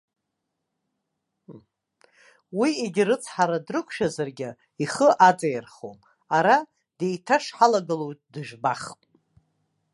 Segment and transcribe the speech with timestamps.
[2.59, 4.49] Уи иагьа рыцҳара дрықәшәазаргьы,
[4.83, 5.99] ихы аҵаирхауам,
[6.37, 6.57] ара
[6.97, 8.99] деиҭашҳалагылоу дыжәбахп.